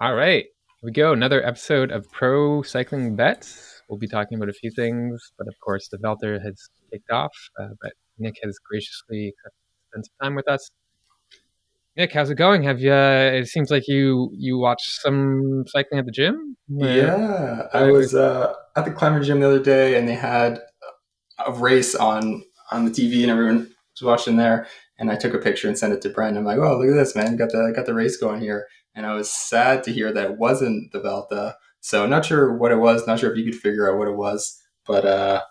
[0.00, 1.12] All right, here we go.
[1.12, 3.80] Another episode of Pro Cycling Bets.
[3.88, 7.30] We'll be talking about a few things, but of course, the Vuelta has kicked off.
[7.60, 9.32] Uh, but Nick has graciously
[9.88, 10.68] spent some time with us.
[11.96, 12.64] Nick, how's it going?
[12.64, 12.92] Have you?
[12.92, 16.56] Uh, it seems like you you watched some cycling at the gym.
[16.68, 20.58] Yeah, I was uh, at the climbing gym the other day, and they had
[21.46, 22.42] a race on
[22.72, 23.58] on the TV, and everyone
[23.92, 24.66] was watching there.
[24.98, 26.36] And I took a picture and sent it to Brent.
[26.36, 27.36] I'm like, "Oh, look at this, man!
[27.36, 30.38] Got the got the race going here." And I was sad to hear that it
[30.38, 31.56] wasn't the Vuelta.
[31.80, 33.06] So not sure what it was.
[33.06, 35.42] Not sure if you could figure out what it was, but uh,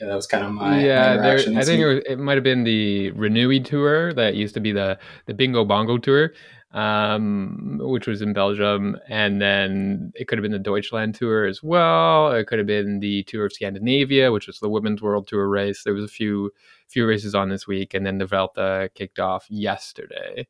[0.00, 1.16] yeah, that was kind of my yeah.
[1.16, 4.54] My there, I think it, was, it might have been the Renewi tour that used
[4.54, 6.32] to be the the Bingo Bongo tour,
[6.72, 11.62] um, which was in Belgium, and then it could have been the Deutschland tour as
[11.62, 12.32] well.
[12.32, 15.82] It could have been the Tour of Scandinavia, which was the Women's World Tour race.
[15.82, 16.50] There was a few
[16.88, 20.46] few races on this week, and then the Vuelta kicked off yesterday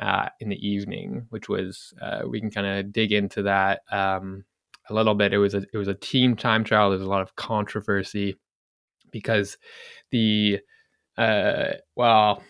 [0.00, 4.44] uh, in the evening, which was uh, we can kind of dig into that um,
[4.88, 5.32] a little bit.
[5.32, 6.90] It was a it was a team time trial.
[6.90, 8.36] There's a lot of controversy
[9.10, 9.56] because
[10.10, 10.60] the
[11.16, 12.42] uh, well,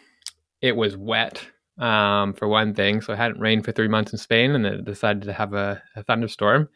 [0.63, 1.47] it was wet
[1.79, 3.01] um, for one thing.
[3.01, 5.83] So it hadn't rained for three months in Spain, and it decided to have a,
[5.97, 6.69] a thunderstorm,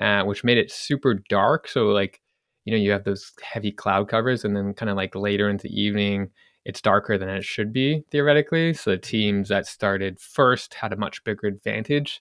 [0.00, 1.68] uh, which made it super dark.
[1.68, 2.20] So like
[2.64, 5.68] you know you have those heavy cloud covers, and then kind of like later into
[5.68, 6.30] the evening
[6.68, 8.74] it's darker than it should be theoretically.
[8.74, 12.20] So the teams that started first had a much bigger advantage.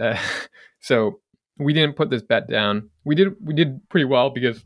[0.00, 0.16] Uh,
[0.80, 1.18] so
[1.58, 2.88] we didn't put this bet down.
[3.04, 4.64] We did we did pretty well because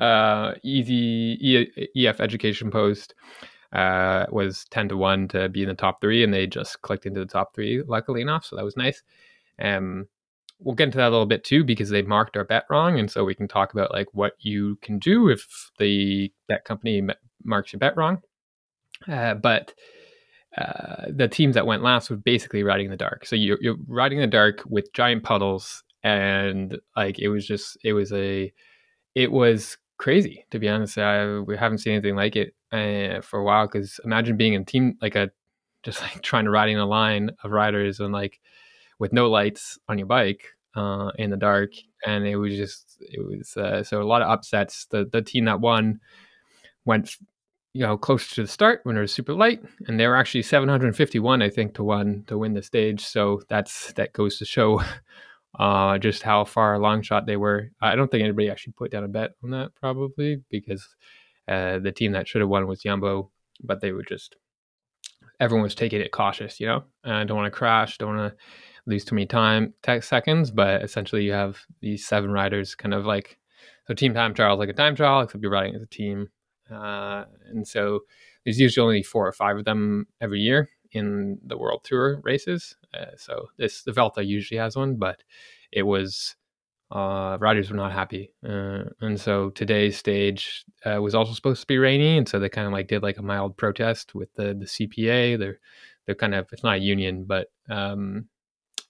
[0.00, 3.14] uh, Easy EF Education Post
[3.74, 7.04] uh, was ten to one to be in the top three, and they just clicked
[7.04, 7.82] into the top three.
[7.86, 9.02] Luckily enough, so that was nice.
[9.60, 10.08] Um,
[10.60, 13.10] we'll get into that a little bit too because they marked our bet wrong, and
[13.10, 17.06] so we can talk about like what you can do if the bet company
[17.44, 18.22] marks your bet wrong.
[19.08, 19.74] Uh, but
[20.58, 23.24] uh, the teams that went last were basically riding in the dark.
[23.26, 27.76] So you're, you're riding in the dark with giant puddles, and like it was just
[27.84, 28.52] it was a
[29.14, 30.98] it was crazy to be honest.
[30.98, 33.66] I, we haven't seen anything like it uh, for a while.
[33.66, 35.30] Because imagine being in team like a
[35.82, 38.40] just like trying to ride in a line of riders and like
[38.98, 41.70] with no lights on your bike uh, in the dark,
[42.06, 44.86] and it was just it was uh, so a lot of upsets.
[44.86, 46.00] The the team that won
[46.84, 47.16] went
[47.72, 50.42] you know, close to the start when it was super light, and they were actually
[50.42, 53.04] 751, I think, to one to win the stage.
[53.04, 54.82] So that's that goes to show
[55.58, 57.70] uh, just how far long shot they were.
[57.80, 60.86] I don't think anybody actually put down a bet on that, probably because
[61.48, 63.30] uh, the team that should have won was Jumbo,
[63.62, 64.36] but they were just
[65.38, 66.58] everyone was taking it cautious.
[66.58, 68.38] You know, I don't want to crash, don't want to
[68.86, 73.06] lose too many time tech seconds, but essentially you have these seven riders, kind of
[73.06, 73.38] like
[73.86, 76.28] so team time trial is like a time trial, except you're riding as a team
[76.70, 78.00] uh, and so
[78.44, 82.76] there's usually only four or five of them every year in the World Tour races.
[82.94, 85.22] Uh, so this the Vuelta usually has one, but
[85.72, 86.36] it was
[86.90, 91.66] uh, riders were not happy, uh, and so today's stage uh, was also supposed to
[91.66, 94.54] be rainy, and so they kind of like did like a mild protest with the
[94.54, 95.38] the CPA.
[95.38, 95.60] They're
[96.06, 98.28] they're kind of it's not a union, but um,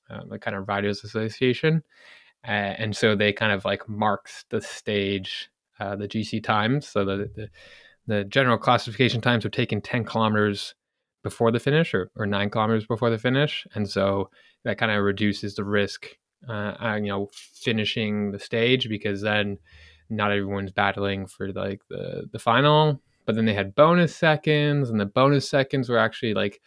[0.08, 1.82] uh, the kind of riders association,
[2.46, 6.86] uh, and so they kind of like marked the stage uh, the GC times.
[6.86, 7.48] So the, the,
[8.06, 10.74] the general classification times have taken 10 kilometers
[11.22, 13.66] before the finish or, or nine kilometers before the finish.
[13.74, 14.30] And so
[14.64, 16.06] that kind of reduces the risk,
[16.48, 19.58] uh, uh, you know, finishing the stage because then
[20.08, 23.00] not everyone's battling for like the, the final.
[23.26, 26.60] But then they had bonus seconds, and the bonus seconds were actually like,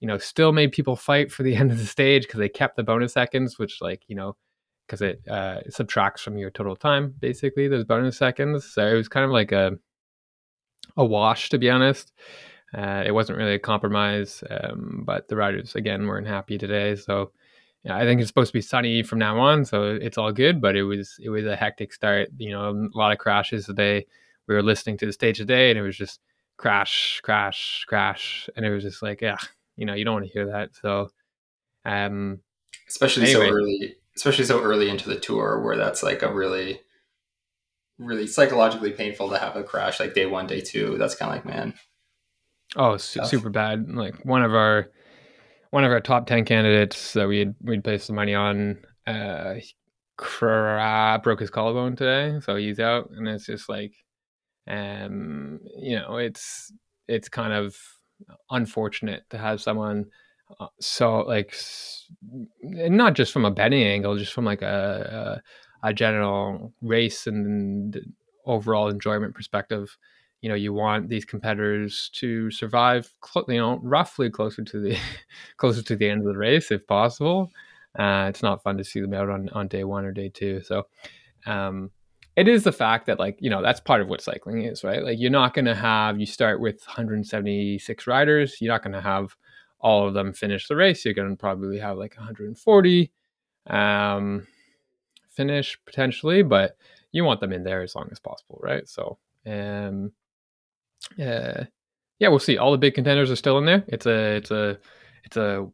[0.00, 2.76] you know, still made people fight for the end of the stage because they kept
[2.76, 4.34] the bonus seconds, which like, you know,
[4.90, 8.64] because it uh, subtracts from your total time basically those bonus seconds.
[8.64, 9.78] So it was kind of like a
[10.96, 12.12] a wash to be honest.
[12.76, 16.96] Uh, it wasn't really a compromise um, but the riders again weren't happy today.
[16.96, 17.30] So
[17.84, 20.60] yeah, I think it's supposed to be sunny from now on so it's all good
[20.60, 22.30] but it was it was a hectic start.
[22.36, 24.06] You know a lot of crashes today.
[24.48, 26.18] We were listening to the stage today and it was just
[26.56, 29.38] crash crash crash and it was just like yeah
[29.76, 30.70] you know you don't want to hear that.
[30.74, 31.10] So
[31.84, 32.40] um
[32.88, 33.46] especially anyway.
[33.46, 36.80] so early especially so early into the tour where that's like a really
[37.98, 41.36] really psychologically painful to have a crash like day one day two that's kind of
[41.36, 41.74] like man.
[42.76, 43.90] Oh su- super bad.
[43.90, 44.90] Like one of our
[45.70, 49.54] one of our top 10 candidates that we'd we'd placed some money on uh
[51.22, 53.94] broke his collarbone today so he's out and it's just like
[54.68, 56.70] um you know it's
[57.08, 57.74] it's kind of
[58.50, 60.04] unfortunate to have someone
[60.58, 61.54] uh, so like
[62.62, 65.40] not just from a betting angle just from like a,
[65.82, 67.98] a, a general race and
[68.46, 69.96] overall enjoyment perspective
[70.40, 73.12] you know you want these competitors to survive
[73.48, 74.96] you know roughly closer to the
[75.56, 77.50] closer to the end of the race if possible
[77.98, 80.62] Uh, it's not fun to see them out on, on day one or day two.
[80.62, 80.86] So
[81.46, 81.90] um,
[82.36, 85.02] it is the fact that like you know that's part of what cycling is, right?
[85.02, 88.58] Like you're not going to have you start with 176 riders.
[88.60, 89.34] You're not going to have
[89.80, 91.04] all of them finish the race.
[91.04, 93.12] You're going to probably have like 140
[93.66, 94.46] um,
[95.30, 96.76] finish potentially, but
[97.12, 98.88] you want them in there as long as possible, right?
[98.88, 100.12] So um,
[101.18, 101.64] uh,
[102.18, 102.58] yeah, we'll see.
[102.58, 103.84] All the big contenders are still in there.
[103.88, 104.78] It's a it's a
[105.24, 105.66] it's a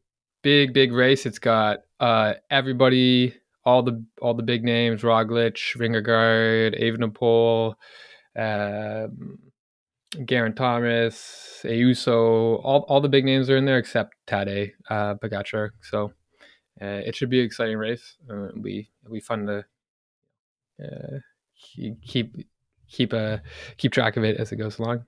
[0.42, 1.26] big big race.
[1.26, 7.74] It's got uh, everybody, all the all the big names: Roglic, Vingegaard, Evenepoel,
[8.36, 9.38] um,
[10.24, 12.60] Geraint Thomas, Ayuso.
[12.64, 15.70] All all the big names are in there except Tadej uh, Pogacar.
[15.82, 16.12] So
[16.80, 18.16] uh, it should be an exciting race.
[18.30, 18.88] Uh, it'll be
[19.20, 19.64] fun to
[20.82, 21.18] uh,
[22.02, 22.46] keep
[22.88, 23.38] keep uh,
[23.76, 25.04] keep track of it as it goes along.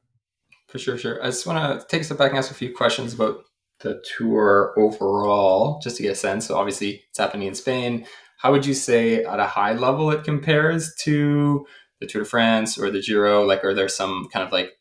[0.69, 1.23] For sure, sure.
[1.23, 3.45] I just want to take a step back and ask a few questions about
[3.81, 6.47] the tour overall, just to get a sense.
[6.47, 8.07] So obviously, it's happening in Spain.
[8.39, 11.67] How would you say, at a high level, it compares to
[12.01, 13.45] the Tour de France or the Giro?
[13.45, 14.73] Like, are there some kind of like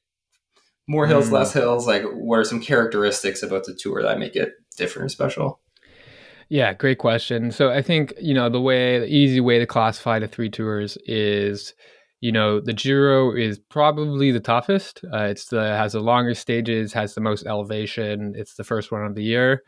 [0.87, 1.33] more hills, mm.
[1.33, 1.85] less hills?
[1.85, 5.59] Like, what are some characteristics about the tour that make it different special?
[6.49, 7.51] Yeah, great question.
[7.51, 10.97] So I think you know the way, the easy way to classify the three tours
[11.05, 11.73] is
[12.21, 15.01] you know the Giro is probably the toughest.
[15.13, 18.33] Uh, it's the has the longest stages, has the most elevation.
[18.35, 19.63] It's the first one of the year.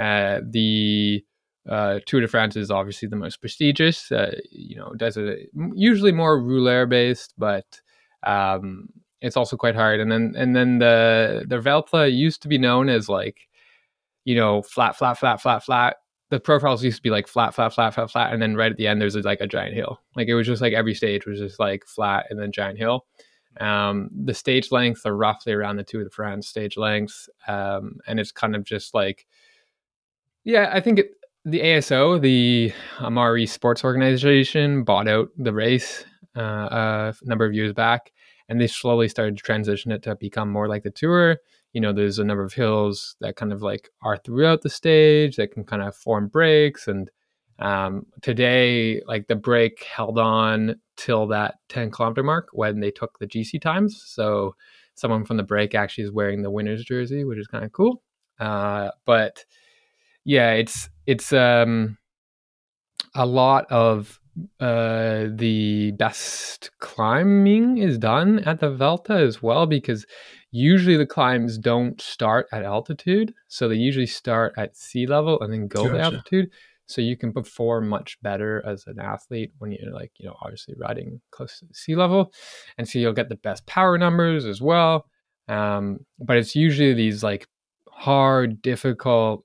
[0.00, 1.22] Uh, the
[1.68, 4.10] uh, Tour de France is obviously the most prestigious.
[4.10, 7.66] Uh, you know, does it usually more rouleur based, but
[8.22, 8.88] um,
[9.22, 10.00] it's also quite hard.
[10.00, 13.48] And then and then the the Vuelta used to be known as like
[14.24, 15.96] you know flat, flat, flat, flat, flat
[16.32, 18.78] the profiles used to be like flat, flat, flat, flat, flat, and then right at
[18.78, 20.00] the end there's like a giant hill.
[20.16, 23.04] Like it was just like every stage was just like flat and then giant hill.
[23.60, 27.98] Um, the stage lengths are roughly around the two Tour de France stage lengths, um,
[28.06, 29.26] and it's kind of just like,
[30.44, 31.10] yeah, I think it,
[31.44, 37.74] the ASO, the Amaury Sports Organization, bought out the race uh, a number of years
[37.74, 38.10] back,
[38.52, 41.38] and they slowly started to transition it to become more like the tour.
[41.72, 45.36] You know there's a number of hills that kind of like are throughout the stage
[45.36, 47.10] that can kind of form breaks and
[47.58, 53.18] um, today like the break held on till that 10 kilometer mark when they took
[53.18, 54.02] the gc times.
[54.04, 54.54] So
[54.96, 58.02] someone from the break actually is wearing the winner's jersey which is kind of cool.
[58.38, 59.46] Uh, but
[60.26, 61.96] yeah it's it's um
[63.14, 64.20] a lot of
[64.60, 70.06] uh, the best climbing is done at the Vuelta as well because
[70.50, 75.52] usually the climbs don't start at altitude so they usually start at sea level and
[75.52, 75.94] then go gotcha.
[75.94, 76.50] to altitude.
[76.86, 80.74] So you can perform much better as an athlete when you're like you know obviously
[80.78, 82.32] riding close to sea level.
[82.78, 85.06] And so you'll get the best power numbers as well.
[85.48, 87.46] Um, but it's usually these like
[87.90, 89.44] hard difficult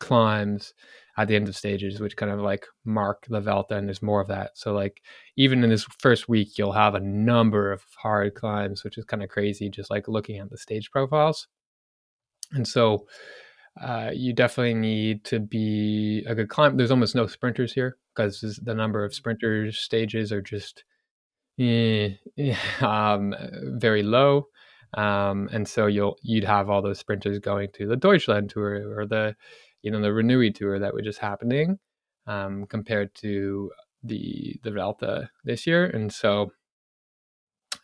[0.00, 0.74] climbs
[1.16, 4.20] at the end of stages, which kind of like mark the Vuelta, and there's more
[4.20, 4.52] of that.
[4.54, 5.00] So like
[5.36, 9.22] even in this first week, you'll have a number of hard climbs, which is kind
[9.22, 11.46] of crazy, just like looking at the stage profiles.
[12.52, 13.06] And so
[13.80, 16.76] uh, you definitely need to be a good climb.
[16.76, 20.84] There's almost no sprinters here because the number of sprinters stages are just
[21.58, 22.10] eh,
[22.80, 23.34] um,
[23.78, 24.46] very low.
[24.96, 29.06] Um, and so you'll you'd have all those sprinters going to the Deutschland tour or
[29.06, 29.34] the
[29.84, 31.78] you know the Renewi tour that was just happening
[32.26, 33.70] um, compared to
[34.02, 36.50] the the Vuelta this year, and so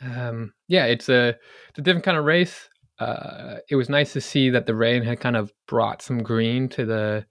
[0.03, 1.37] um, yeah, it's a
[1.69, 2.69] it's a different kind of race.
[2.99, 6.69] Uh, it was nice to see that the rain had kind of brought some green
[6.71, 7.27] to the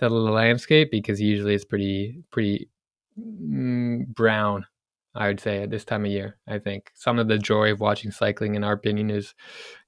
[0.00, 2.68] the landscape because usually it's pretty pretty
[3.18, 4.66] mm, brown.
[5.14, 6.36] I would say at this time of year.
[6.46, 9.34] I think some of the joy of watching cycling, in our opinion, is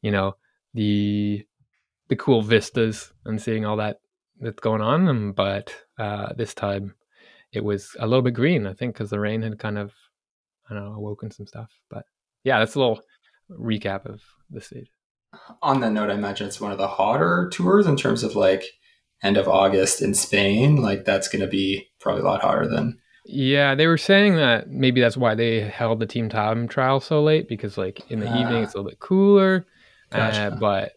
[0.01, 0.37] you know
[0.73, 1.45] the
[2.09, 3.99] the cool vistas and seeing all that
[4.41, 5.09] that's going on.
[5.09, 6.95] Um, but uh, this time
[7.53, 9.93] it was a little bit green, I think, because the rain had kind of,
[10.69, 11.71] I don't know, awoken some stuff.
[11.91, 12.05] But
[12.45, 13.01] yeah, that's a little
[13.51, 14.91] recap of the stage.
[15.63, 18.65] On that note, I imagine it's one of the hotter tours in terms of like
[19.23, 20.77] end of August in Spain.
[20.77, 22.99] Like that's going to be probably a lot hotter than.
[23.29, 27.23] Yeah, they were saying that maybe that's why they held the team time trial so
[27.23, 29.67] late because like in the evening it's a little bit cooler.
[30.13, 30.53] Gotcha.
[30.53, 30.93] Uh, but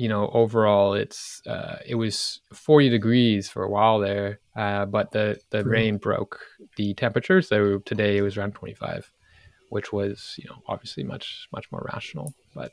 [0.00, 5.10] you know, overall, it's uh, it was 40 degrees for a while there, uh, but
[5.10, 6.40] the the rain broke
[6.76, 7.42] the temperature.
[7.42, 9.12] So today it was around 25,
[9.68, 12.32] which was you know obviously much much more rational.
[12.54, 12.72] But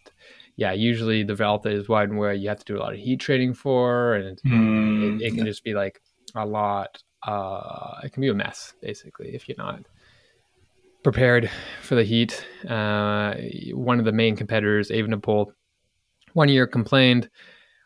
[0.55, 3.19] yeah, usually the Vuelta is one where you have to do a lot of heat
[3.19, 5.19] training for, and mm.
[5.19, 5.99] it, it, can just be like
[6.33, 7.03] a lot.
[7.23, 9.81] Uh, it can be a mess basically if you're not
[11.03, 12.45] prepared for the heat.
[12.69, 13.35] Uh,
[13.73, 15.51] one of the main competitors, Evenepoel
[16.37, 17.29] one year complained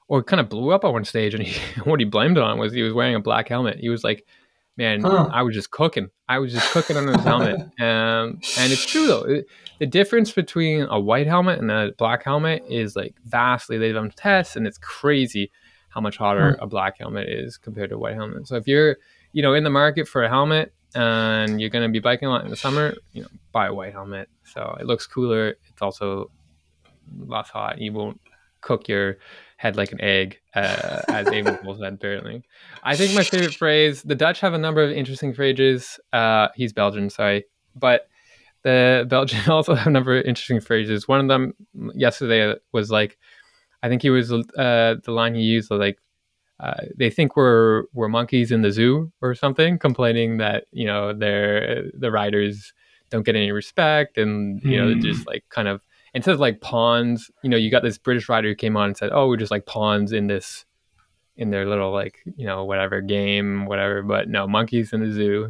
[0.10, 1.34] or kind of blew up on one stage.
[1.34, 3.80] And he, what he blamed it on was he was wearing a black helmet.
[3.80, 4.28] He was like,
[4.76, 5.30] man, huh.
[5.32, 6.10] I was just cooking.
[6.28, 7.60] I was just cooking under his helmet.
[7.82, 9.24] Um, and it's true though.
[9.24, 9.46] It,
[9.80, 13.80] the difference between a white helmet and a black helmet is like vastly.
[13.80, 15.50] They've done tests, and it's crazy
[15.90, 16.64] how much hotter hmm.
[16.64, 18.48] a black helmet is compared to a white helmet.
[18.48, 18.98] So if you're,
[19.32, 22.32] you know, in the market for a helmet and you're going to be biking a
[22.32, 24.30] lot in the summer, you know, buy a white helmet.
[24.44, 25.56] So it looks cooler.
[25.70, 26.30] It's also
[27.18, 27.80] less hot.
[27.80, 28.22] You won't
[28.62, 29.18] cook your
[29.58, 32.44] head like an egg, uh, as Abel said, apparently.
[32.84, 36.00] I think my favorite phrase, the Dutch have a number of interesting phrases.
[36.12, 37.46] Uh, he's Belgian, sorry.
[37.76, 38.08] But
[38.64, 41.08] the Belgian also have a number of interesting phrases.
[41.08, 41.54] One of them
[41.96, 43.18] yesterday was like,
[43.84, 46.00] I think he was uh, the line he used was like,
[46.60, 51.12] uh, they think we're we're monkeys in the zoo or something, complaining that you know
[51.12, 52.74] they're the riders
[53.10, 55.02] don't get any respect and you know mm.
[55.02, 55.82] just like kind of
[56.14, 58.98] instead of like pawns, you know, you got this British rider who came on and
[58.98, 60.66] said, "Oh, we're just like pawns in this
[61.38, 64.04] in their little like you know whatever game whatever.
[64.04, 65.50] But no monkeys in the zoo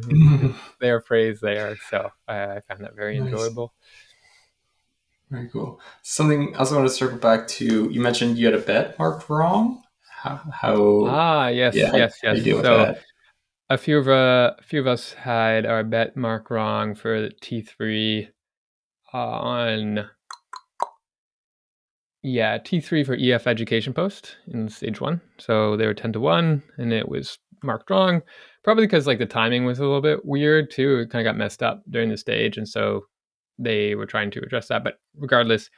[0.80, 1.76] their phrase there.
[1.90, 3.28] So I, I found that very nice.
[3.28, 3.72] enjoyable.
[5.30, 5.80] Very cool.
[6.02, 9.28] Something else i want to circle back to you mentioned you had a bet marked
[9.28, 9.82] wrong.
[10.22, 12.56] How, how ah yes yeah, yes how, yes.
[12.56, 12.94] how so
[13.70, 18.28] a few of uh, a few of us had our bet mark wrong for t3
[19.12, 20.08] uh, on
[22.22, 25.20] yeah, T3 for EF Education Post in stage one.
[25.38, 28.22] So they were 10 to 1 and it was marked wrong.
[28.62, 31.00] Probably because like the timing was a little bit weird too.
[31.00, 32.56] It kind of got messed up during the stage.
[32.56, 33.06] And so
[33.58, 34.84] they were trying to address that.
[34.84, 35.68] But regardless,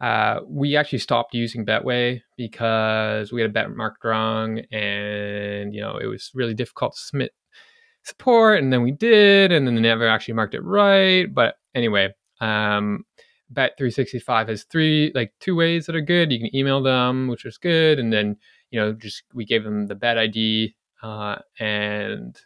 [0.00, 5.80] uh, we actually stopped using Betway because we had a bet marked wrong and, you
[5.82, 7.32] know, it was really difficult to submit
[8.04, 8.62] support.
[8.62, 11.32] And then we did, and then they never actually marked it right.
[11.32, 13.04] But anyway, um,
[13.54, 16.32] Bet 365 has three, like two ways that are good.
[16.32, 17.98] You can email them, which is good.
[17.98, 18.36] And then,
[18.70, 22.36] you know, just we gave them the bet ID uh, and,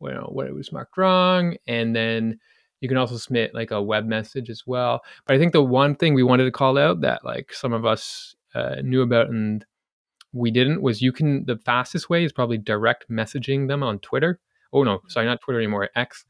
[0.00, 1.56] well, what it was marked wrong.
[1.66, 2.38] And then
[2.80, 5.02] you can also submit like a web message as well.
[5.26, 7.84] But I think the one thing we wanted to call out that like some of
[7.84, 9.64] us uh, knew about and
[10.32, 14.38] we didn't was you can, the fastest way is probably direct messaging them on Twitter.
[14.72, 16.24] Oh, no, sorry, not Twitter anymore, X.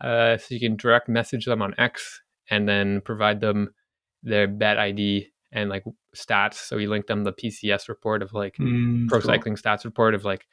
[0.00, 3.74] Uh, so you can direct message them on X and then provide them
[4.22, 5.84] their bet ID and like
[6.14, 6.54] stats.
[6.54, 9.28] So we link them the PCS report of like mm, pro cool.
[9.28, 10.46] cycling stats report of like,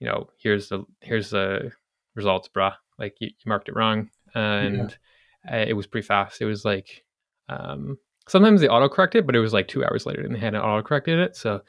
[0.00, 1.72] you know, here's the here's the
[2.14, 2.74] results, brah.
[2.98, 4.96] Like you, you marked it wrong, uh, and
[5.44, 5.62] yeah.
[5.62, 6.40] it was pretty fast.
[6.40, 7.04] It was like
[7.48, 7.98] um,
[8.28, 10.82] sometimes they auto corrected, but it was like two hours later and they hadn't auto
[10.82, 11.36] corrected it.
[11.36, 11.60] So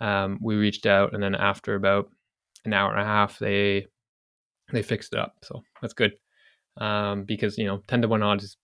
[0.00, 2.10] um, we reached out, and then after about
[2.64, 3.86] an hour and a half, they
[4.72, 5.34] they fixed it up.
[5.42, 6.12] So that's good
[6.78, 8.56] um, because you know ten to one odds is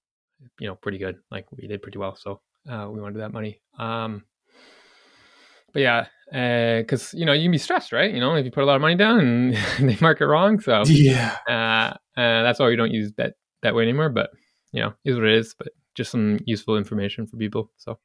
[0.58, 1.16] you know pretty good.
[1.30, 3.60] Like we did pretty well, so uh, we wanted that money.
[3.78, 4.24] Um,
[5.72, 6.06] but yeah,
[6.80, 8.12] because uh, you know you can be stressed, right?
[8.12, 9.20] You know if you put a lot of money down
[9.78, 13.34] and they mark it wrong, so yeah, uh, uh, that's why we don't use that
[13.62, 14.08] that way anymore.
[14.08, 14.30] But
[14.72, 15.54] you know, is what it is.
[15.58, 17.70] But just some useful information for people.
[17.76, 17.98] So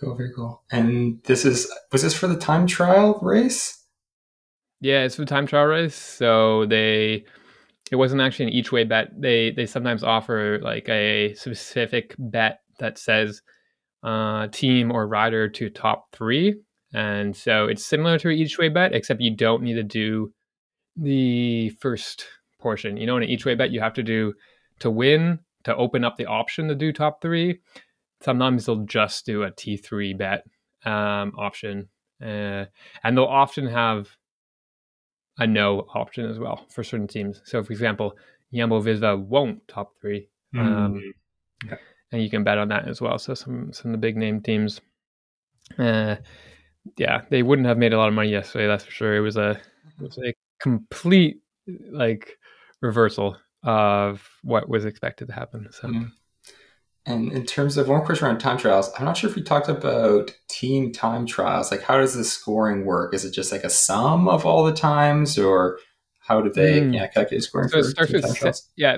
[0.00, 0.62] cool, very cool.
[0.70, 3.80] And this is was this for the time trial race?
[4.80, 5.94] Yeah, it's for the time trial race.
[5.94, 7.24] So they
[7.90, 9.08] it wasn't actually an each way bet.
[9.16, 13.42] They they sometimes offer like a specific bet that says
[14.02, 16.56] uh, team or rider to top three,
[16.92, 20.32] and so it's similar to an each way bet, except you don't need to do
[20.96, 22.26] the first
[22.60, 22.96] portion.
[22.96, 24.32] You know, in an each way bet, you have to do
[24.80, 27.60] to win to open up the option to do top three.
[28.20, 30.44] Sometimes they'll just do a T three bet
[30.84, 31.88] um, option,
[32.22, 32.64] uh,
[33.02, 34.08] and they'll often have
[35.38, 37.42] a no option as well for certain teams.
[37.44, 38.16] So, for example,
[38.52, 41.02] Jumbo Visma won't top three, um,
[41.64, 41.78] mm.
[42.12, 43.18] and you can bet on that as well.
[43.18, 44.80] So, some some of the big name teams,
[45.78, 46.16] uh,
[46.96, 48.66] yeah, they wouldn't have made a lot of money yesterday.
[48.66, 49.16] That's for sure.
[49.16, 51.40] It was a it was a complete
[51.90, 52.38] like
[52.80, 55.68] reversal of what was expected to happen.
[55.70, 55.88] So.
[55.88, 56.12] Mm.
[57.06, 59.68] And in terms of one question around time trials, I'm not sure if we talked
[59.68, 61.70] about team time trials.
[61.70, 63.14] Like, how does the scoring work?
[63.14, 65.78] Is it just like a sum of all the times, or
[66.20, 66.94] how do they mm.
[66.94, 68.70] yeah calculate scoring so for team time trials?
[68.76, 68.96] Yeah,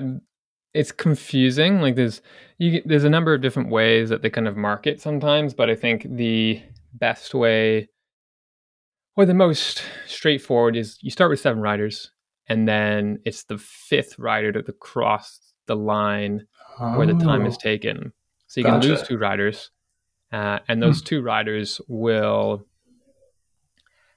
[0.73, 1.81] it's confusing.
[1.81, 2.21] Like, there's
[2.57, 5.69] you, there's a number of different ways that they kind of mark it sometimes, but
[5.69, 6.61] I think the
[6.93, 7.89] best way
[9.17, 12.11] or the most straightforward is you start with seven riders,
[12.47, 16.47] and then it's the fifth rider to cross the line
[16.79, 16.97] oh.
[16.97, 17.61] where the time is oh.
[17.61, 18.13] taken.
[18.47, 18.87] So you gotcha.
[18.87, 19.71] can lose two riders,
[20.31, 21.05] uh, and those hmm.
[21.05, 22.65] two riders will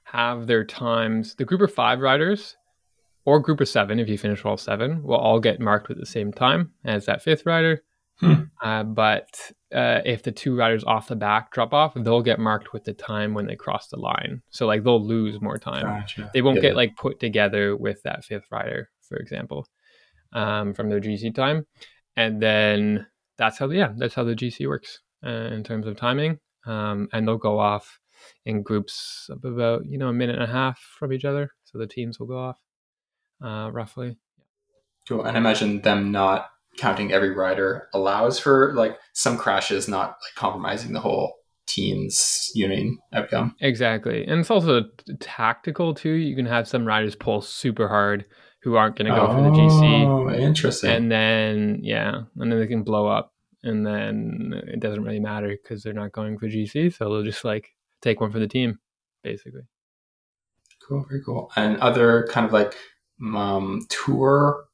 [0.03, 1.35] have their times.
[1.35, 2.55] The group of five riders,
[3.25, 6.05] or group of seven, if you finish all seven, will all get marked with the
[6.05, 7.83] same time as that fifth rider.
[8.19, 8.33] Hmm.
[8.61, 12.71] Uh, but uh, if the two riders off the back drop off, they'll get marked
[12.71, 14.43] with the time when they cross the line.
[14.51, 15.85] So like they'll lose more time.
[15.85, 16.29] Gotcha.
[16.33, 16.61] They won't Yeah.
[16.61, 19.65] get like put together with that fifth rider, for example,
[20.33, 21.65] um, from their GC time.
[22.15, 26.39] And then that's how yeah, that's how the GC works uh, in terms of timing.
[26.65, 27.99] Um, and they'll go off
[28.45, 31.49] in groups of about you know a minute and a half from each other.
[31.63, 32.59] So the teams will go off
[33.43, 34.17] uh, roughly.
[35.07, 35.23] Cool.
[35.23, 40.35] And I imagine them not counting every rider allows for like some crashes not like
[40.35, 41.33] compromising the whole
[41.67, 43.55] team's union outcome.
[43.61, 44.25] Exactly.
[44.25, 46.11] And it's also t- tactical too.
[46.11, 48.25] You can have some riders pull super hard
[48.63, 50.05] who aren't going to go for the GC.
[50.05, 50.91] Oh, interesting.
[50.91, 53.33] And then, yeah, and then they can blow up.
[53.63, 56.93] And then it doesn't really matter because they're not going for GC.
[56.95, 57.69] So they'll just like
[58.01, 58.79] take one for the team,
[59.23, 59.61] basically.
[60.87, 61.51] Cool, very cool.
[61.55, 62.75] And other kind of like
[63.35, 64.65] um, tour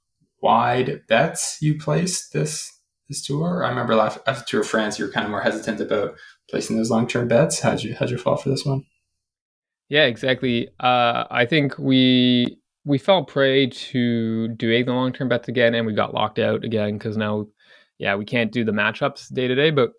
[0.42, 2.74] wide bets you placed this
[3.08, 3.64] this tour.
[3.64, 6.16] I remember last after Tour of France, you were kind of more hesitant about
[6.50, 7.62] placing those long term bets.
[7.62, 8.84] How'd you how'd you fall for this one?
[9.90, 10.68] Yeah, exactly.
[10.80, 15.86] Uh, I think we we fell prey to doing the long term bets again, and
[15.86, 17.46] we got locked out again because now,
[17.98, 19.92] yeah, we can't do the matchups day to day, but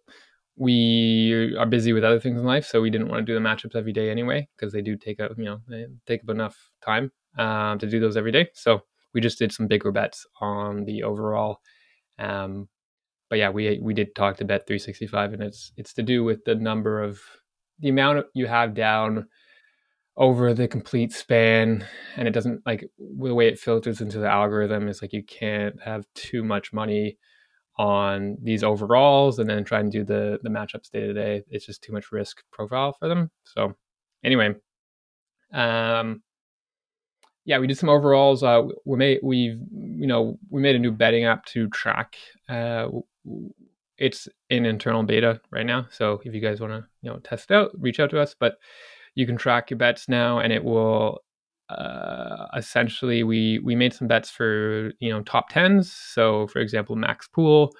[0.56, 3.46] we are busy with other things in life, so we didn't want to do the
[3.46, 6.56] matchups every day anyway because they do take up you know they take up enough
[6.82, 8.48] time um, to do those every day.
[8.54, 8.80] So
[9.12, 11.60] we just did some bigger bets on the overall.
[12.18, 12.68] Um,
[13.28, 16.42] but yeah, we we did talk to Bet 365, and it's it's to do with
[16.46, 17.20] the number of
[17.80, 19.26] the amount you have down
[20.18, 24.88] over the complete span and it doesn't like the way it filters into the algorithm
[24.88, 27.16] is like you can't have too much money
[27.78, 31.44] on these overalls and then try and do the the matchups day to day.
[31.48, 33.30] It's just too much risk profile for them.
[33.44, 33.76] So
[34.24, 34.54] anyway
[35.54, 36.20] um
[37.44, 38.42] yeah we did some overalls.
[38.42, 42.16] Uh we made we've you know we made a new betting app to track
[42.48, 42.88] uh
[43.98, 45.86] it's in internal beta right now.
[45.92, 48.34] So if you guys want to you know test it out reach out to us.
[48.38, 48.56] But
[49.18, 51.18] you can track your bets now and it will
[51.70, 56.94] uh, essentially we we made some bets for you know top 10s so for example
[56.94, 57.72] Max Poole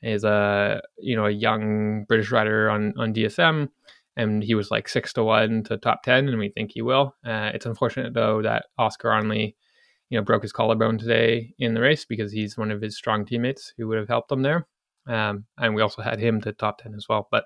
[0.00, 3.68] is a you know a young british rider on on dsm
[4.16, 7.16] and he was like six to one to top 10 and we think he will.
[7.26, 9.56] Uh, it's unfortunate though that oscar onley
[10.08, 13.26] you know broke his collarbone today in the race because he's one of his strong
[13.26, 14.68] teammates who would have helped him there.
[15.08, 17.26] Um, and we also had him to top 10 as well.
[17.30, 17.44] But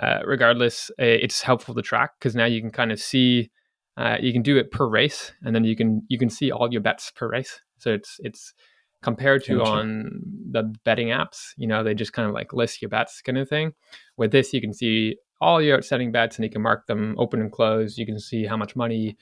[0.00, 3.50] uh, regardless, it's helpful to track because now you can kind of see
[3.96, 6.72] uh, you can do it per race, and then you can you can see all
[6.72, 7.60] your bets per race.
[7.78, 8.54] So it's it's
[9.02, 9.70] compared to Gotcha.
[9.70, 11.50] on the betting apps.
[11.56, 13.74] You know, they just kind of like list your bets kind of thing.
[14.16, 17.40] With this, you can see all your outstanding bets, and you can mark them open
[17.40, 17.98] and close.
[17.98, 19.16] You can see how much money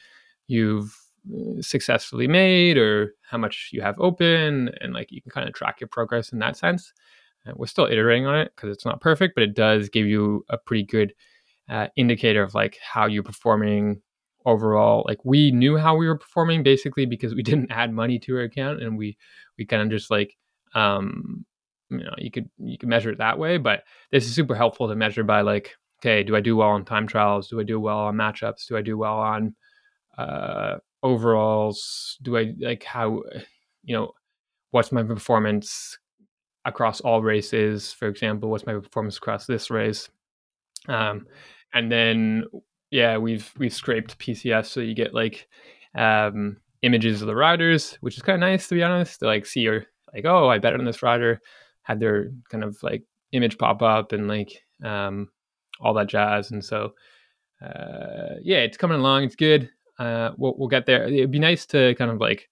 [0.46, 0.96] you've
[1.35, 5.54] uh, successfully made or how much you have open, and like you can kind of
[5.54, 6.92] track your progress in that sense.
[7.46, 10.44] Uh, we're still iterating on it because it's not perfect, but it does give you
[10.48, 11.14] a pretty good
[11.68, 14.00] uh, indicator of like how you're performing
[14.46, 15.05] overall.
[15.07, 18.42] Like we knew how we were performing basically because we didn't add money to our
[18.42, 19.16] account, and we
[19.59, 20.37] we kind of just like
[20.74, 21.44] um,
[21.90, 23.59] you know you could you could measure it that way.
[23.59, 26.85] But this is super helpful to measure by like okay, do I do well on
[26.85, 27.48] time trials?
[27.48, 28.66] Do I do well on matchups?
[28.68, 29.55] Do I do well on
[30.18, 32.18] uh, overalls?
[32.22, 33.22] Do I like how
[33.85, 34.12] you know
[34.70, 35.98] what's my performance
[36.64, 40.09] across all races for example what's my performance across this race?
[40.88, 41.27] Um,
[41.73, 42.44] and then
[42.90, 45.49] yeah we've we've scraped pcs so you get like
[45.94, 49.46] um, images of the riders which is kind of nice to be honest to like
[49.46, 51.40] see your like oh i bet on this rider
[51.83, 55.29] had their kind of like image pop up and like um,
[55.81, 56.94] all that jazz and so
[57.62, 59.70] uh, yeah it's coming along it's good
[60.01, 61.07] uh, we'll, we'll get there.
[61.07, 62.49] It'd be nice to kind of like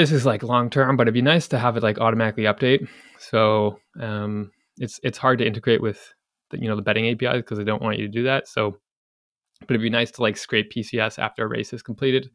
[0.00, 2.88] this is like long term, but it'd be nice to have it like automatically update.
[3.18, 6.14] So um, it's it's hard to integrate with
[6.50, 8.48] the, you know the betting APIs because they don't want you to do that.
[8.48, 8.78] So,
[9.60, 12.30] but it'd be nice to like scrape PCS after a race is completed,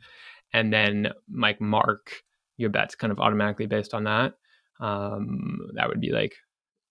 [0.54, 2.12] and then like mark
[2.58, 4.34] your bets kind of automatically based on that.
[4.80, 6.36] Um, that would be like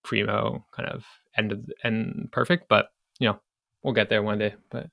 [0.02, 1.04] primo kind of
[1.38, 2.86] end of end perfect, but
[3.20, 3.38] you know
[3.84, 4.54] we'll get there one day.
[4.72, 4.88] But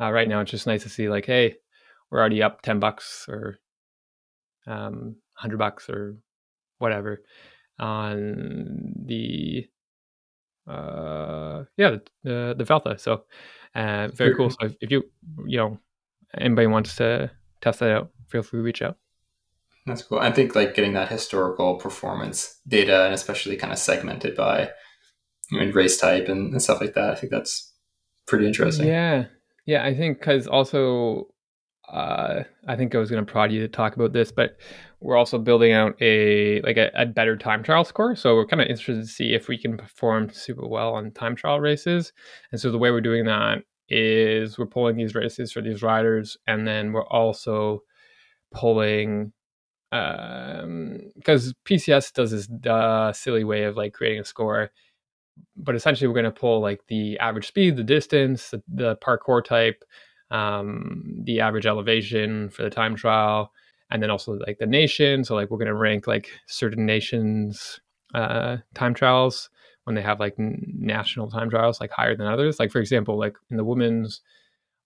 [0.00, 1.56] uh, right now it's just nice to see like hey
[2.12, 3.58] we're already up 10 bucks or
[4.66, 6.16] um, 100 bucks or
[6.78, 7.22] whatever
[7.78, 9.66] on the
[10.66, 12.98] uh yeah the the, Vuelta.
[12.98, 13.24] So
[13.74, 14.50] uh, very cool.
[14.50, 15.04] So if, if you
[15.46, 15.78] you know
[16.36, 18.96] anybody wants to test that out, feel free to reach out.
[19.86, 20.18] That's cool.
[20.18, 24.70] I think like getting that historical performance data and especially kind of segmented by
[25.50, 27.10] you know, race type and, and stuff like that.
[27.10, 27.72] I think that's
[28.26, 28.88] pretty interesting.
[28.88, 29.26] Yeah,
[29.64, 29.84] yeah.
[29.84, 31.28] I think because also
[31.88, 34.56] uh, I think I was going to prod you to talk about this, but
[35.00, 38.16] we're also building out a like a, a better time trial score.
[38.16, 41.36] So we're kind of interested to see if we can perform super well on time
[41.36, 42.12] trial races.
[42.50, 46.36] And so the way we're doing that is we're pulling these races for these riders,
[46.46, 47.82] and then we're also
[48.52, 49.32] pulling
[49.90, 54.70] because um, PCS does this uh, silly way of like creating a score,
[55.56, 59.46] but essentially we're going to pull like the average speed, the distance, the, the parcours
[59.46, 59.84] type,
[60.30, 63.52] um, the average elevation for the time trial,
[63.90, 65.24] and then also like the nation.
[65.24, 67.80] So like we're going to rank like certain nations
[68.14, 69.50] uh, time trials
[69.84, 72.58] when they have like national time trials like higher than others.
[72.58, 74.20] Like for example, like in the women's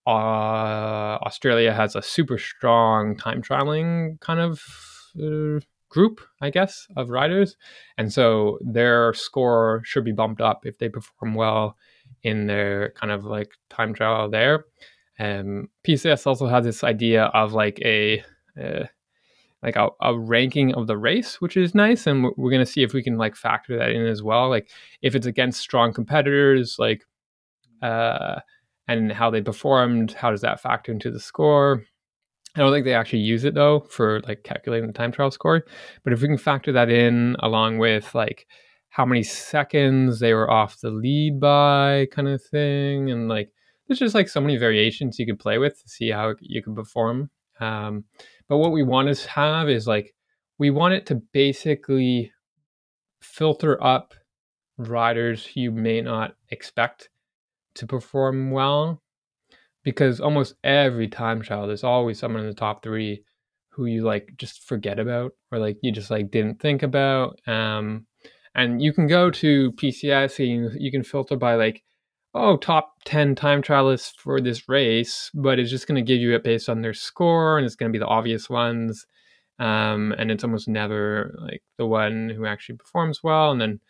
[0.07, 4.63] uh, Australia has a super strong time trialing kind of
[5.23, 7.57] uh, group, I guess, of riders,
[7.99, 11.77] and so their score should be bumped up if they perform well
[12.23, 14.65] in their kind of like time trial there.
[15.21, 18.25] Um, PCS also has this idea of like a
[18.61, 18.87] uh,
[19.63, 22.71] like a, a, ranking of the race, which is nice, and we're, we're going to
[22.71, 24.49] see if we can like factor that in as well.
[24.49, 24.71] Like
[25.03, 27.05] if it's against strong competitors, like
[27.83, 28.41] uh,
[28.89, 31.85] and how they performed, how does that factor into the score?
[32.57, 35.65] I don't think they actually use it though for like calculating the time trial score.
[36.03, 38.47] But if we can factor that in along with like
[38.89, 43.53] how many seconds they were off the lead by, kind of thing, and like
[43.91, 46.77] there's just like so many variations you could play with to see how you can
[46.77, 47.29] perform.
[47.59, 48.05] Um,
[48.49, 50.15] but what we want to have is like
[50.59, 52.31] we want it to basically
[53.21, 54.15] filter up
[54.79, 57.09] riders you may not expect
[57.75, 59.03] to perform well
[59.83, 63.25] because almost every time trial there's always someone in the top three
[63.71, 68.07] who you like just forget about or like you just like didn't think about um
[68.55, 71.83] and you can go to pcs and you, you can filter by like
[72.35, 76.35] oh, top 10 time trialists for this race, but it's just going to give you
[76.35, 79.07] it based on their score and it's going to be the obvious ones.
[79.59, 83.51] Um, and it's almost never like the one who actually performs well.
[83.51, 83.81] And then,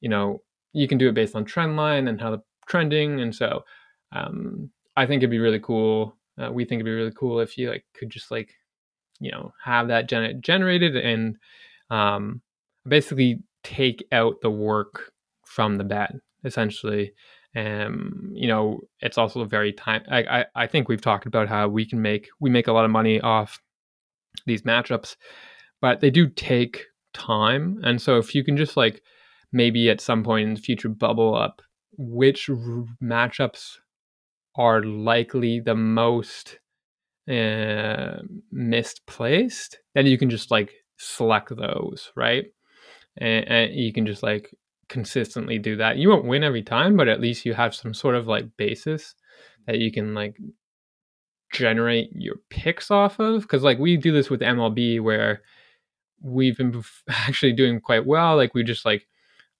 [0.00, 3.20] you know, you can do it based on trend line and how the trending.
[3.20, 3.64] And so
[4.12, 6.16] um, I think it'd be really cool.
[6.36, 8.54] Uh, we think it'd be really cool if you like could just like,
[9.20, 11.36] you know, have that gen- generated and
[11.90, 12.42] um,
[12.86, 15.12] basically take out the work
[15.46, 16.12] from the bet
[16.44, 17.12] essentially
[17.56, 20.02] um, you know, it's also very time.
[20.10, 22.84] I, I, I think we've talked about how we can make we make a lot
[22.84, 23.60] of money off
[24.46, 25.16] these matchups,
[25.80, 27.80] but they do take time.
[27.84, 29.02] And so if you can just like
[29.52, 31.62] maybe at some point in the future bubble up
[31.96, 32.56] which r-
[33.02, 33.78] matchups
[34.56, 36.58] are likely the most
[37.30, 38.16] uh,
[38.52, 42.46] misplaced, then you can just like select those, right?
[43.18, 44.54] And, and you can just like
[44.88, 45.96] consistently do that.
[45.96, 49.14] You won't win every time, but at least you have some sort of like basis
[49.66, 50.36] that you can like
[51.52, 53.42] generate your picks off of.
[53.42, 55.42] Because like we do this with MLB where
[56.22, 58.36] we've been actually doing quite well.
[58.36, 59.06] Like we just like,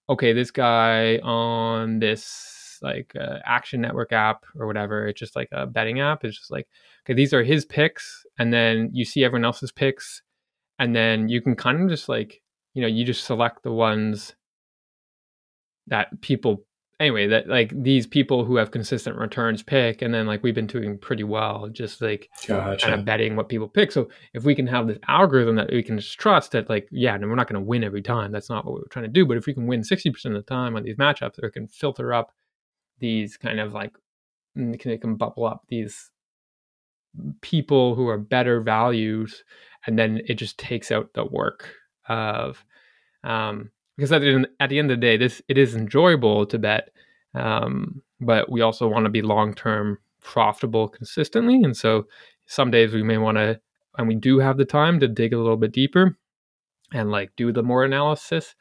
[0.08, 5.48] okay, this guy on this like uh, Action Network app or whatever, it's just like
[5.52, 6.24] a betting app.
[6.24, 6.68] It's just like,
[7.04, 10.22] okay, these are his picks, and then you see everyone else's picks,
[10.78, 12.42] and then you can kind of just like,
[12.74, 14.34] you know, you just select the ones
[15.88, 16.64] that people
[17.00, 20.66] anyway that like these people who have consistent returns pick and then like we've been
[20.66, 22.86] doing pretty well just like gotcha.
[22.86, 25.82] kind of betting what people pick so if we can have this algorithm that we
[25.82, 28.48] can just trust that like yeah no, we're not going to win every time that's
[28.48, 30.76] not what we're trying to do but if we can win 60% of the time
[30.76, 32.32] on these matchups or can filter up
[33.00, 33.92] these kind of like
[34.56, 36.10] mm, can, it can bubble up these
[37.40, 39.42] people who are better values
[39.86, 41.68] and then it just takes out the work
[42.08, 42.64] of
[43.24, 46.58] um because at the, at the end of the day, this it is enjoyable to
[46.58, 46.90] bet,
[47.34, 51.62] um, but we also want to be long term profitable consistently.
[51.62, 52.06] And so
[52.46, 53.60] some days we may want to,
[53.96, 56.16] and we do have the time to dig a little bit deeper
[56.92, 58.54] and like do the more analysis,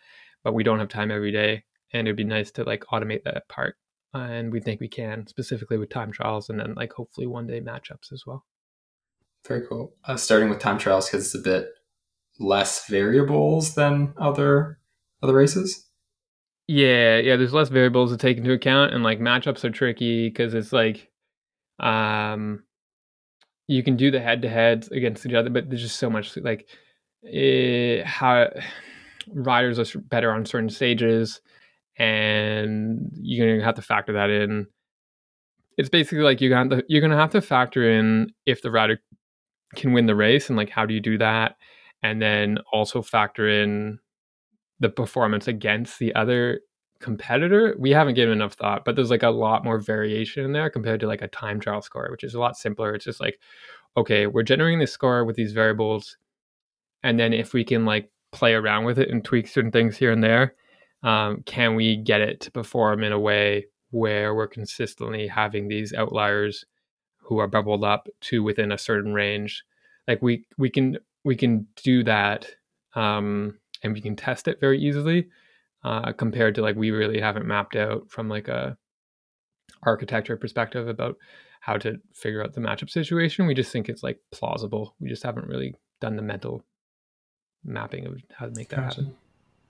[0.44, 1.64] but we don't have time every day.
[1.94, 3.76] And it'd be nice to like automate that part.
[4.14, 7.62] And we think we can specifically with time trials and then like hopefully one day
[7.62, 8.46] matchups as well.
[9.48, 9.94] Very cool.
[10.06, 11.70] Uh, starting with time trials because it's a bit
[12.40, 14.80] less variables than other
[15.24, 15.88] other races?
[16.68, 17.36] Yeah, yeah.
[17.36, 21.10] There's less variables to take into account, and like matchups are tricky because it's like,
[21.80, 22.64] um,
[23.68, 26.38] you can do the head to heads against each other, but there's just so much
[26.38, 26.68] like
[27.24, 28.50] it, eh, how
[29.34, 31.42] riders are better on certain stages,
[31.98, 34.68] and you're gonna have to factor that in.
[35.78, 39.02] It's basically like you're gonna you're gonna have to factor in if the rider
[39.76, 41.56] can win the race, and like how do you do that,
[42.04, 44.00] and then also factor in
[44.84, 46.60] the performance against the other
[47.00, 50.70] competitor, we haven't given enough thought, but there's like a lot more variation in there
[50.70, 52.94] compared to like a time trial score, which is a lot simpler.
[52.94, 53.40] It's just like,
[53.96, 56.18] okay, we're generating this score with these variables,
[57.02, 60.12] and then if we can like play around with it and tweak certain things here
[60.12, 60.56] and there,
[61.04, 65.94] um, can we get it to perform in a way where we're consistently having these
[65.94, 66.66] outliers
[67.20, 69.64] who are bubbled up to within a certain range?
[70.10, 72.48] Like we we can we can do that,
[72.96, 75.28] um, and we can test it very easily.
[75.84, 78.78] Uh, compared to like we really haven't mapped out from like a
[79.84, 81.18] architecture perspective about
[81.60, 83.48] how to figure out the matchup situation.
[83.48, 84.96] We just think it's like plausible.
[85.00, 86.64] We just haven't really done the mental
[87.66, 89.02] mapping of how to make that gotcha.
[89.02, 89.16] happen.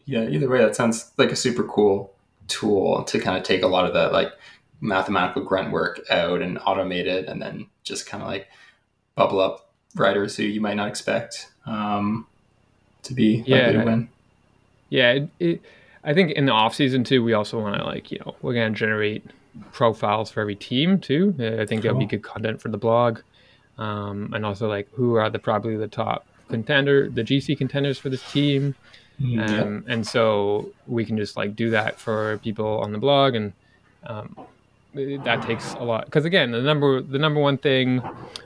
[0.06, 2.13] Yeah, either way, that sounds like a super cool
[2.47, 4.34] tool to kind of take a lot of that like
[4.82, 8.47] mathematical grunt work out and automate it, and then just kind of like
[9.15, 12.28] bubble up writers who you might not expect um,
[13.04, 14.10] to be yeah, to win.
[14.89, 15.62] Yeah, it, it,
[16.04, 18.54] I think in the off season too, we also want to like you know we're
[18.54, 19.24] gonna generate
[19.72, 21.34] profiles for every team too.
[21.39, 21.82] I think cool.
[21.82, 23.20] that'll be good content for the blog,
[23.78, 28.10] um, and also like who are the probably the top contender, the GC contenders for
[28.10, 28.76] this team.
[29.22, 33.36] Mm, um, And so we can just like do that for people on the blog,
[33.36, 33.54] and
[34.06, 34.36] um,
[34.94, 36.06] that takes a lot.
[36.06, 38.00] Because again, the number the number one thing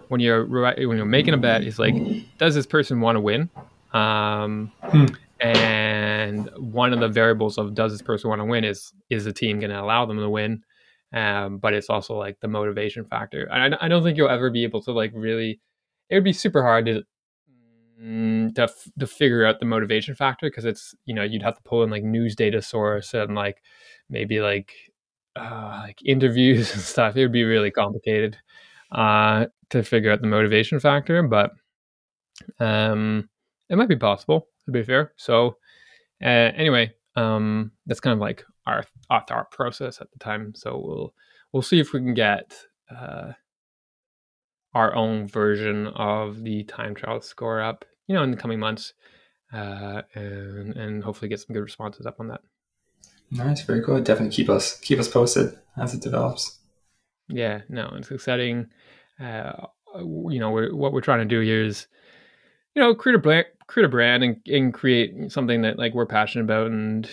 [0.09, 1.95] when you're when you're making a bet is like,
[2.37, 3.49] does this person want to win?
[3.97, 5.05] Um, hmm.
[5.39, 9.33] And one of the variables of does this person want to win is is the
[9.33, 10.63] team going to allow them to win?
[11.13, 13.47] Um, but it's also like the motivation factor.
[13.51, 15.61] I, I don't think you'll ever be able to like really.
[16.09, 17.03] It would be super hard to
[18.01, 21.63] Mm, to to figure out the motivation factor because it's you know you'd have to
[21.63, 23.63] pull in like news data source and like
[24.07, 24.71] maybe like
[25.35, 27.15] uh, like interviews and stuff.
[27.15, 28.37] It would be really complicated
[28.91, 31.51] uh, to figure out the motivation factor, but
[32.59, 33.29] um,
[33.69, 35.13] it might be possible to be fair.
[35.17, 35.57] So
[36.23, 40.53] uh, anyway, um, that's kind of like our, our thought process at the time.
[40.55, 41.13] So we'll
[41.51, 42.53] we'll see if we can get
[42.95, 43.33] uh,
[44.73, 48.93] our own version of the time trial score up, you know, in the coming months,
[49.53, 52.41] uh, and and hopefully get some good responses up on that.
[53.31, 54.03] Nice, very good.
[54.03, 56.59] Definitely keep us keep us posted as it develops.
[57.29, 58.67] Yeah, no, it's exciting.
[59.19, 61.87] Uh, you know, we're, what we're trying to do here is,
[62.75, 66.05] you know, create a brand, create a brand, and, and create something that like we're
[66.05, 67.09] passionate about, and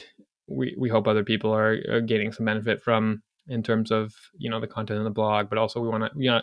[0.49, 4.51] we we hope other people are, are gaining some benefit from in terms of you
[4.51, 6.40] know the content in the blog, but also we want to you know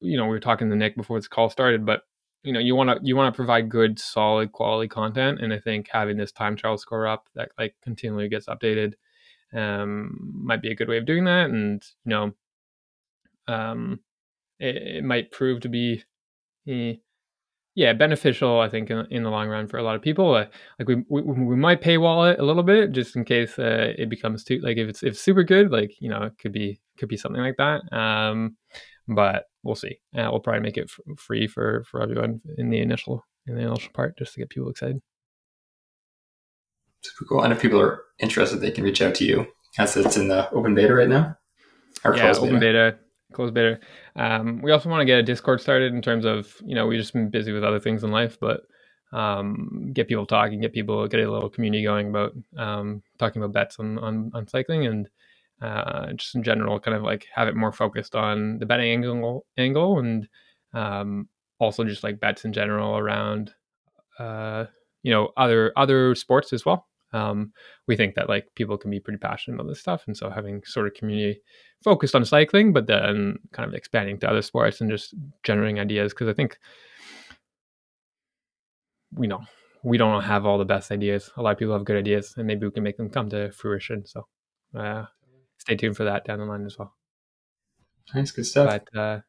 [0.00, 2.02] you know, we were talking to Nick before this call started, but
[2.42, 5.58] you know, you want to you want to provide good, solid, quality content, and I
[5.58, 8.94] think having this time trial score up that like continually gets updated
[9.54, 12.32] um, might be a good way of doing that, and you know,
[13.48, 14.00] um,
[14.60, 16.04] it, it might prove to be,
[16.68, 16.94] eh,
[17.74, 18.60] yeah, beneficial.
[18.60, 20.34] I think in, in the long run for a lot of people.
[20.34, 20.46] Uh,
[20.78, 24.08] like we, we we might paywall it a little bit just in case uh, it
[24.08, 27.08] becomes too like if it's if super good, like you know, it could be could
[27.08, 27.80] be something like that.
[27.96, 28.56] Um,
[29.08, 29.98] but we'll see.
[30.16, 33.62] Uh, we'll probably make it f- free for for everyone in the initial in the
[33.62, 35.00] initial part just to get people excited.
[37.02, 37.42] Super cool.
[37.42, 39.46] And if people are interested, they can reach out to you
[39.78, 41.36] as it's in the open beta right now.
[42.04, 42.98] Or yeah, open beta,
[43.34, 43.78] closed beta.
[44.16, 47.00] Um, we also want to get a Discord started in terms of you know we've
[47.00, 48.62] just been busy with other things in life, but
[49.12, 53.52] um, get people talking, get people get a little community going about um, talking about
[53.52, 55.08] bets on, on on cycling and
[55.62, 59.46] uh, just in general, kind of like have it more focused on the betting angle,
[59.56, 60.28] angle and
[60.72, 63.52] um, also just like bets in general around,
[64.18, 64.66] uh,
[65.02, 66.86] you know, other other sports as well.
[67.14, 67.52] Um,
[67.86, 70.62] we think that like people can be pretty passionate about this stuff, and so having
[70.64, 71.40] sort of community
[71.82, 76.12] focused on cycling, but then kind of expanding to other sports and just generating ideas
[76.12, 76.58] because I think
[79.18, 79.40] you know
[79.84, 81.30] we don't have all the best ideas.
[81.36, 83.52] A lot of people have good ideas, and maybe we can make them come to
[83.52, 84.04] fruition.
[84.06, 84.26] So,
[84.76, 85.04] uh,
[85.58, 86.94] stay tuned for that down the line as well.
[88.14, 88.80] Nice, good stuff.
[88.92, 89.20] But uh,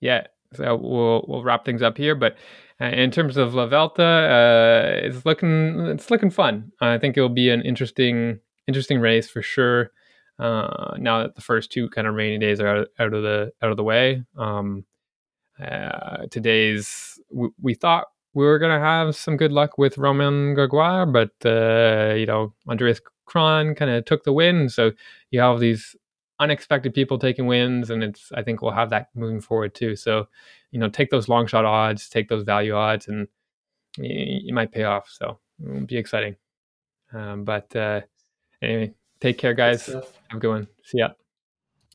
[0.00, 2.14] yeah, so we'll we'll wrap things up here.
[2.14, 2.36] But
[2.80, 6.72] uh, in terms of La Vuelta, uh, it's looking it's looking fun.
[6.80, 9.90] I think it'll be an interesting interesting race for sure.
[10.38, 13.52] Uh, now that the first two kind of rainy days are out, out of the
[13.62, 14.84] out of the way, um,
[15.62, 21.10] uh, today's we, we thought we were gonna have some good luck with Romain Grégoire,
[21.10, 24.68] but uh, you know Andreas Kron kind of took the win.
[24.68, 24.92] So
[25.30, 25.96] you have these
[26.38, 29.96] unexpected people taking wins, and it's I think we'll have that moving forward too.
[29.96, 30.28] So
[30.70, 33.28] you know, take those long shot odds, take those value odds, and
[33.98, 35.08] it might pay off.
[35.08, 36.36] So it'll be exciting.
[37.12, 38.02] Um, but uh,
[38.62, 39.86] anyway, take care, guys.
[39.86, 40.68] Have a good one.
[40.84, 41.10] See ya.